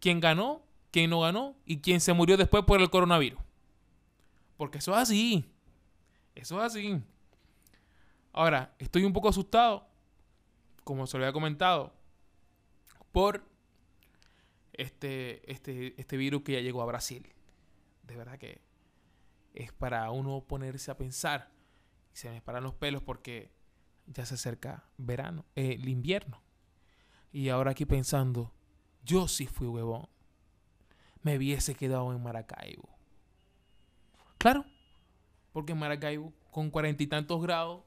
Quién 0.00 0.20
ganó, 0.20 0.62
quién 0.90 1.10
no 1.10 1.20
ganó 1.20 1.56
y 1.64 1.80
quién 1.80 2.00
se 2.00 2.12
murió 2.12 2.36
después 2.36 2.64
por 2.64 2.80
el 2.80 2.90
coronavirus. 2.90 3.40
Porque 4.56 4.78
eso 4.78 4.92
es 4.92 4.98
así. 4.98 5.44
Eso 6.34 6.58
es 6.58 6.72
así. 6.72 7.02
Ahora, 8.36 8.74
estoy 8.78 9.02
un 9.04 9.14
poco 9.14 9.30
asustado, 9.30 9.88
como 10.84 11.06
se 11.06 11.16
lo 11.16 11.24
había 11.24 11.32
comentado, 11.32 11.94
por 13.10 13.42
este, 14.74 15.50
este, 15.50 15.98
este 15.98 16.16
virus 16.18 16.42
que 16.42 16.52
ya 16.52 16.60
llegó 16.60 16.82
a 16.82 16.84
Brasil. 16.86 17.32
De 18.02 18.14
verdad 18.14 18.38
que 18.38 18.60
es 19.54 19.72
para 19.72 20.10
uno 20.10 20.44
ponerse 20.46 20.90
a 20.90 20.98
pensar 20.98 21.50
se 22.12 22.30
me 22.30 22.42
paran 22.42 22.62
los 22.62 22.74
pelos 22.74 23.02
porque 23.02 23.50
ya 24.06 24.26
se 24.26 24.34
acerca 24.34 24.84
verano, 24.98 25.46
eh, 25.54 25.78
el 25.80 25.88
invierno. 25.88 26.42
Y 27.32 27.48
ahora 27.48 27.70
aquí 27.70 27.86
pensando, 27.86 28.52
yo 29.02 29.28
sí 29.28 29.46
fui 29.46 29.66
huevón. 29.66 30.08
Me 31.22 31.38
hubiese 31.38 31.74
quedado 31.74 32.12
en 32.12 32.22
Maracaibo. 32.22 32.88
Claro, 34.36 34.66
porque 35.52 35.72
en 35.72 35.78
Maracaibo, 35.78 36.34
con 36.50 36.70
cuarenta 36.70 37.02
y 37.02 37.06
tantos 37.06 37.40
grados, 37.42 37.85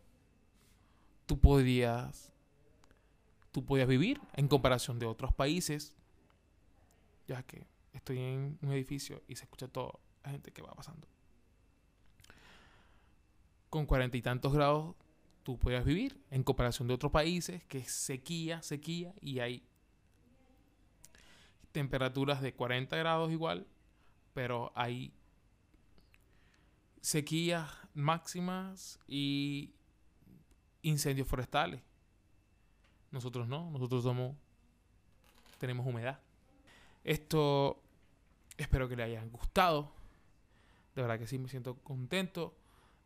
tú 1.30 1.40
podías, 1.40 2.34
tú 3.52 3.64
podías 3.64 3.88
vivir 3.88 4.20
en 4.34 4.48
comparación 4.48 4.98
de 4.98 5.06
otros 5.06 5.32
países. 5.32 5.94
Ya 7.28 7.44
que 7.44 7.68
estoy 7.94 8.18
en 8.18 8.58
un 8.64 8.72
edificio 8.72 9.22
y 9.28 9.36
se 9.36 9.44
escucha 9.44 9.68
toda 9.68 9.94
la 10.24 10.32
gente 10.32 10.52
que 10.52 10.64
va 10.64 10.72
pasando. 10.72 11.08
Con 13.70 13.86
cuarenta 13.86 14.18
y 14.18 14.24
tantos 14.24 14.54
grados 14.54 14.96
tú 15.44 15.60
podías 15.60 15.86
vivir 15.86 16.20
en 16.32 16.42
comparación 16.42 16.88
de 16.88 16.96
otros 16.96 17.12
países 17.12 17.64
que 17.66 17.78
es 17.78 17.92
sequía, 17.92 18.64
sequía 18.64 19.14
y 19.22 19.38
hay 19.38 19.64
temperaturas 21.72 22.42
de 22.42 22.56
40 22.56 22.98
grados 22.98 23.32
igual, 23.32 23.68
pero 24.34 24.72
hay 24.74 25.14
sequías 27.02 27.70
máximas 27.94 29.00
y 29.08 29.76
incendios 30.82 31.28
forestales. 31.28 31.82
Nosotros 33.12 33.48
no, 33.48 33.70
nosotros 33.72 34.04
somos 34.04 34.36
tenemos 35.60 35.86
humedad. 35.86 36.20
Esto 37.04 37.82
espero 38.58 38.90
que 38.90 38.96
le 38.96 39.04
hayan 39.04 39.30
gustado. 39.30 39.92
De 40.96 41.02
verdad 41.02 41.20
que 41.20 41.28
sí, 41.28 41.38
me 41.38 41.50
siento 41.50 41.76
contento 41.84 42.56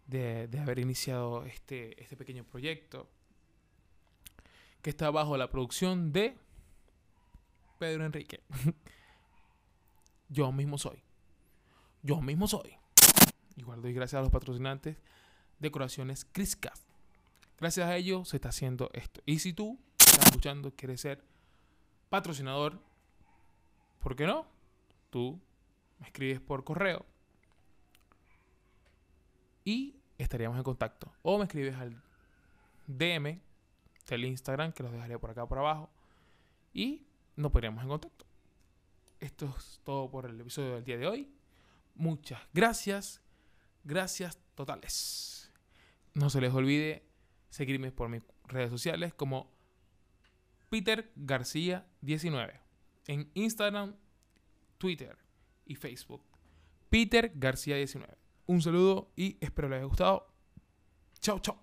de, 0.08 0.50
haber 0.62 0.80
iniciado 0.80 1.46
este, 1.46 2.02
este 2.02 2.16
pequeño 2.16 2.44
proyecto 2.44 3.10
que 4.82 4.90
está 4.90 5.10
bajo 5.12 5.38
la 5.38 5.50
producción 5.50 6.12
de 6.12 6.38
Pedro 7.80 8.06
Enrique. 8.06 8.42
Yo 10.30 10.52
mismo 10.52 10.78
soy. 10.78 11.02
Yo 12.02 12.22
mismo 12.22 12.48
soy. 12.48 12.76
Igual 13.56 13.82
doy 13.82 13.94
gracias 13.94 14.20
a 14.20 14.24
los 14.24 14.32
patrocinantes 14.32 14.98
Decoraciones 15.60 16.26
Criscas. 16.26 16.92
Gracias 17.63 17.88
a 17.88 17.95
ellos 17.95 18.28
se 18.28 18.36
está 18.36 18.49
haciendo 18.49 18.89
esto. 18.91 19.21
Y 19.26 19.39
si 19.39 19.54
tú 19.54 19.80
estás 19.97 20.26
escuchando, 20.26 20.76
quieres 20.76 20.99
ser 20.99 21.23
patrocinador, 22.10 22.78
¿por 23.99 24.17
qué 24.17 24.28
no? 24.28 24.45
Tú 25.10 25.39
me 25.97 26.08
escribes 26.08 26.41
por 26.41 26.65
correo 26.65 27.06
y 29.63 29.95
estaríamos 30.17 30.58
en 30.58 30.63
contacto. 30.63 31.10
O 31.21 31.38
me 31.38 31.45
escribes 31.45 31.78
al 31.78 32.04
DM 32.86 33.39
del 34.10 34.26
Instagram, 34.26 34.73
que 34.73 34.84
los 34.84 34.91
dejaré 34.91 35.17
por 35.17 35.30
acá 35.30 35.47
por 35.47 35.60
abajo, 35.60 35.89
y 36.73 37.08
nos 37.38 37.49
pondríamos 37.54 37.82
en 37.82 37.88
contacto. 37.88 38.26
Esto 39.21 39.56
es 39.58 39.80
todo 39.86 40.12
por 40.12 40.26
el 40.26 40.38
episodio 40.38 40.76
del 40.76 40.84
día 40.84 40.97
de 40.97 41.08
hoy. 41.08 41.34
Muchas 41.95 42.41
gracias. 42.54 43.21
Gracias 43.86 44.38
totales. 44.54 45.49
No 46.13 46.30
se 46.30 46.41
les 46.41 46.54
olvide 46.54 47.12
seguirme 47.54 47.92
por 47.92 48.10
mis 48.10 48.24
redes 48.46 48.72
sociales 48.72 49.13
como 49.13 49.52
Peter 50.70 51.12
García 51.16 51.86
19 52.02 52.60
en 53.06 53.30
Instagram, 53.36 53.96
Twitter 54.80 55.16
y 55.63 55.76
Facebook. 55.76 56.24
Peter 56.89 57.32
García 57.36 57.76
19. 57.76 58.18
Un 58.48 58.60
saludo 58.60 59.12
y 59.16 59.38
espero 59.39 59.70
les 59.70 59.78
haya 59.78 59.86
gustado. 59.86 60.34
Chao, 61.20 61.39
chao. 61.39 61.62